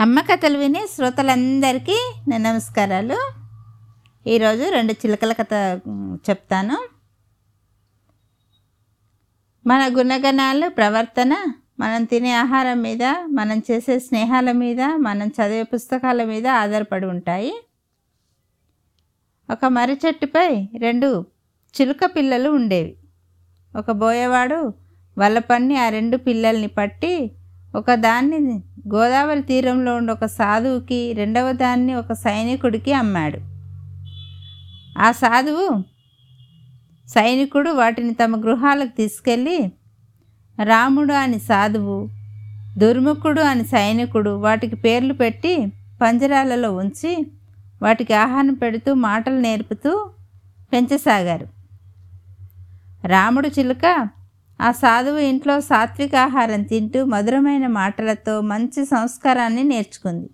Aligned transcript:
అమ్మ 0.00 0.20
కథలు 0.20 0.58
విని 0.58 0.86
శ్రోతలందరికీ 0.94 2.12
నమస్కారాలు. 2.28 3.32
ఈరోజు 4.26 4.70
రెండు 4.70 4.92
చిలకల 4.92 5.32
కథ 5.32 5.80
చెప్తాను. 6.30 6.88
మన 9.66 9.90
గుణగణాలు 9.98 10.68
ప్రవర్తన 10.68 11.36
మనం 11.80 12.04
తినే 12.04 12.34
ఆహారం 12.34 12.82
మీద 12.82 13.02
మనం 13.26 13.62
చేసే 13.70 13.98
స్నేహాల 13.98 14.52
మీద 14.52 14.82
మనం 14.82 15.26
చదివే 15.26 15.62
పుస్తకాల 15.62 16.24
మీద 16.24 16.46
ఆధారపడి 16.46 17.06
ఉంటాయి. 17.06 17.64
ఒక 19.50 19.64
మర్రి 19.64 20.00
చెట్టుపై 20.06 20.68
రెండు 20.78 21.26
చిలుక 21.80 22.10
పిల్లలు 22.16 22.50
ఉండేవి. 22.50 22.96
ఒక 23.78 23.90
బోయవాడు 23.90 24.74
వల్ల 25.18 25.38
పన్ని 25.38 25.76
ఆ 25.76 25.88
రెండు 25.88 26.16
పిల్లల్ని 26.16 26.66
పట్టి 26.66 27.32
ఒకదాన్ని 27.74 28.62
గోదావరి 28.94 29.42
తీరంలో 29.42 29.96
ఉండే 29.96 30.12
ఒక 30.12 30.24
సాధువుకి 30.24 31.12
రెండవ 31.12 31.52
దాన్ని 31.52 31.94
ఒక 31.94 32.12
సైనికుడికి 32.12 32.92
అమ్మాడు. 32.92 33.38
ఆ 34.98 35.12
సాధువు 35.12 35.82
సైనికుడు 37.08 37.70
వాటిని 37.70 38.14
తమ 38.14 38.40
గృహాలకు 38.40 38.96
తీసుకెళ్ళి 38.96 39.72
రాముడు 40.64 41.12
అని 41.12 41.38
సాధువు 41.38 42.08
దుర్ముఖుడు 42.78 43.40
అని 43.40 43.64
సైనికుడు 43.64 44.30
వాటికి 44.30 44.76
పేర్లు 44.76 45.12
పెట్టి 45.12 45.72
పంజరాలలో 46.02 46.72
ఉంచి 46.72 47.26
వాటికి 47.82 48.14
ఆహారం 48.14 48.54
పెడుతూ 48.54 48.94
మాటలు 48.94 49.34
నేర్పుతూ 49.34 50.10
పెంచసాగారు. 50.72 51.46
రాముడు 53.06 53.48
చిలుక 53.48 54.08
ఆ 54.60 54.72
సాధువు 54.72 55.18
ఇంట్లో 55.18 55.60
సాత్విక 55.60 56.14
ఆహారం 56.16 56.62
తింటూ 56.62 57.04
మధురమైన 57.04 57.66
మాటలతో 57.66 58.40
మంచి 58.40 58.84
సంస్కారాన్ని 58.84 59.62
నేర్చుకుంది. 59.62 60.30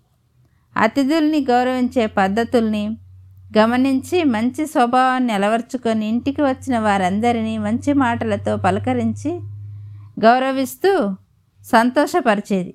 అతిథుల్ని 0.76 1.46
గౌరవించే 1.50 2.06
పద్ధతుల్ని 2.06 2.96
గమనించి 3.58 4.24
మంచి 4.24 4.66
స్వభావాన్ని 4.66 5.32
అలవర్చుకొని 5.32 6.08
ఇంటికి 6.08 6.42
వచ్చిన 6.42 6.78
వారందరినీ 6.78 7.58
మంచి 7.58 7.92
మాటలతో 7.92 8.56
పలకరించి 8.56 9.40
గౌరవిస్తూ 10.20 11.14
సంతోషపరిచేది. 11.64 12.74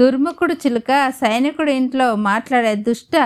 దుర్ముఖుడు 0.00 0.52
చిలుక 0.52 1.08
సైనికుడు 1.08 1.70
ఇంట్లో 1.70 2.14
మాట్లాడే 2.14 2.74
దుష్ట 2.74 3.16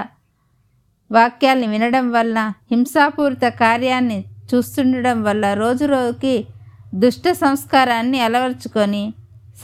వాక్యాల్ని 1.10 1.66
వినడం 1.66 2.12
వల్ల 2.12 2.52
హింసాపూరిత 2.70 3.48
కార్యాన్ని 3.48 4.24
చూస్తుండడం 4.54 5.22
వల్ల 5.22 5.54
రోజు 5.54 5.84
రోజుకి 5.84 6.46
దుష్ట 6.94 7.30
సంస్కారాన్ని 7.32 8.20
అలవర్చుకొని 8.20 9.04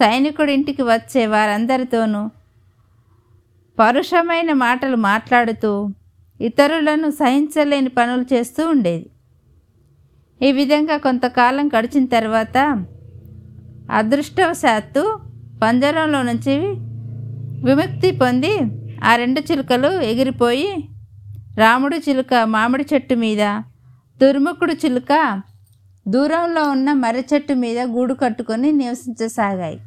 సైనికుడింటికి 0.00 0.82
వచ్చే 0.82 1.26
వారందరితోనూ 1.26 2.30
పరుషమైన 3.78 4.52
మాటలు 4.52 4.96
మాట్లాడుతూ 4.96 5.72
ఇతరులను 6.40 7.10
సహించలేని 7.10 7.88
పనులు 7.88 8.24
చేస్తూ 8.34 8.62
ఉండేది. 8.68 9.06
ఈ 10.40 10.52
విధంగా 10.52 10.96
కొంతకాలం 10.96 11.66
గడిచిన 11.68 12.04
తర్వాత 12.04 12.58
అదృష్టవశాత్తు 13.90 15.02
పంజరంలో 15.62 16.22
నుంచి 16.22 16.56
విముక్తి 17.64 18.10
పొంది 18.16 18.54
ఆ 19.04 19.16
రెండు 19.16 19.40
చిలుకలు 19.40 19.90
ఎగిరిపోయి 20.00 20.70
రాముడు 21.58 21.96
చిలుక 21.96 22.34
మామిడి 22.34 22.84
చెట్టు 22.94 23.14
మీద 23.14 23.42
దుర్ముఖుడు 24.22 24.72
చిలుక 24.72 25.42
దూరంలో 26.08 26.70
ఉన్న 26.70 26.92
మర్రి 26.92 27.24
చెట్టు 27.34 27.52
మీద 27.52 27.78
గూడు 27.78 28.14
కట్టుకొని 28.14 28.72
నివసించసాగాయి. 28.72 29.80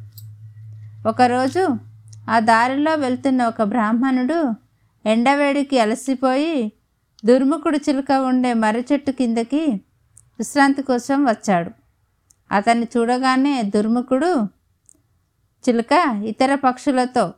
ఒకరోజు 1.08 1.76
ఆ 2.30 2.38
దారిలో 2.38 2.94
వెళ్తున్న 2.94 3.44
ఒక 3.44 3.62
బ్రాహ్మణుడు 3.62 4.52
ఎండవేడికి 5.08 5.78
అలసిపోయి 5.78 6.72
దుర్ముఖుడు 7.24 7.76
చిలుక 7.76 8.12
ఉండే 8.12 8.54
మర్రి 8.54 8.84
చెట్టు 8.92 9.10
కిందకి 9.10 9.66
విశ్రాంతి 10.38 10.82
కోసం 10.82 11.24
వచ్చాడు. 11.24 11.70
అతన్ని 12.52 12.86
చూడగానే 12.96 13.62
దుర్ముఖుడు 13.62 14.48
చిలుక 15.68 16.22
ఇతర 16.24 16.54
పక్షులతో 16.54 17.34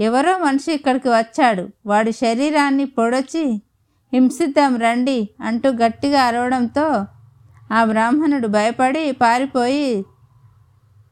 ఎవరో 0.00 0.38
మనిషి 0.38 0.72
ఇక్కడికి 0.72 1.08
వచ్చాడు. 1.08 1.68
వాడి 1.86 2.12
శరీరాన్ని 2.12 2.84
పొడచి 2.84 3.62
హింసిద్దాం 4.12 4.76
రండి 4.76 5.28
అంటూ 5.40 5.70
గట్టిగా 5.70 6.22
అరవడంతో 6.22 7.06
ఆ 7.72 7.84
బ్రాహ్మణుడు 7.84 8.48
భయపడి 8.48 9.12
పారిపోయి 9.12 10.04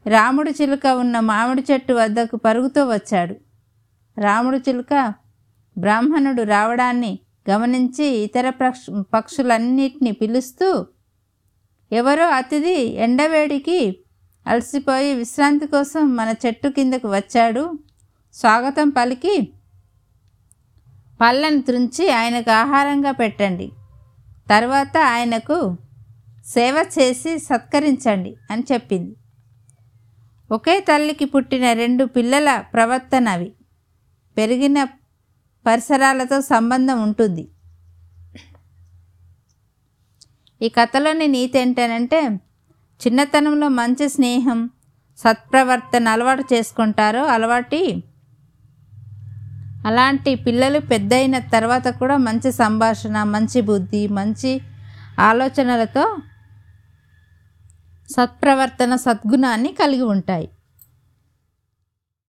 రాముడు 0.07 0.49
చిలుక 0.49 0.87
ఉన్న 0.87 1.19
మామిడి 1.19 1.63
చెట్టు 1.71 1.93
వద్దకు 1.93 2.35
పరుగుతూ 2.35 2.85
వచ్చాడు. 2.89 3.35
రాముడు 4.17 4.57
చిలుక 4.57 5.13
బ్రాహ్మణుడు 5.77 6.43
రావడాన్ని 6.43 7.19
గమనించి 7.49 8.05
ఇతర 8.05 8.49
పక్ష 8.49 8.85
పక్షులన్నిటిని 9.13 10.11
పిలుస్తూ 10.11 10.85
ఎవరో 11.91 12.27
అతిథి 12.27 12.75
ఎండవేడికి 12.75 13.97
అలసిపోయి 14.47 15.13
విశ్రాంతి 15.13 15.67
కోసం 15.67 16.15
మన 16.15 16.33
చెట్టు 16.45 16.67
కిందకు 16.67 17.07
వచ్చాడు. 17.07 17.73
స్వాగతం 18.33 18.89
పలికి 18.89 19.53
పళ్ళను 21.21 21.61
త్రుంచి 21.61 22.09
ఆయనకు 22.11 22.51
ఆహారంగా 22.51 23.11
పెట్టండి. 23.11 23.71
తర్వాత 24.49 24.97
ఆయనకు 24.97 25.77
సేవ 26.45 26.85
చేసి 26.99 27.39
సత్కరించండి 27.39 28.35
అని 28.51 28.63
చెప్పింది. 28.71 29.15
ఒకే 30.51 30.79
తల్లికి 30.79 31.25
పుట్టిన 31.25 31.73
రెండు 31.73 32.05
పిల్లల 32.05 32.49
ప్రవర్తన 32.73 33.29
అవి. 33.29 33.53
పెరిగిన 34.37 34.83
పరిసరాలతో 35.65 36.41
సంబంధం 36.41 37.03
ఉంటుంది. 37.03 37.47
ఈ 40.61 40.69
కథలోని 40.69 41.27
నీతి 41.27 41.59
ఏంటనంటే 41.59 42.21
చిన్నతనంలో 43.01 43.67
మంచి 43.67 44.09
స్నేహం 44.09 44.69
సత్ప్రవర్తన 45.17 46.07
అలవాటు 46.07 46.43
చేసుకుంటారో 46.53 47.25
అలవాటి 47.25 48.03
అలాంటి 49.87 50.31
పిల్లలు 50.45 50.79
పెద్దయిన 50.91 51.37
తర్వాత 51.53 51.87
కూడా 51.99 52.15
మంచి 52.27 52.49
సంభాషణ 52.61 53.17
మంచి 53.33 53.59
బుద్ధి 53.61 54.03
మంచి 54.19 54.51
ఆలోచనలతో 55.19 56.05
సత్ప్రవర్తన 58.09 58.93
సద్గుణాన్ని 59.05 59.71
కలిగి 59.73 60.05
ఉంటాయి. 60.15 60.47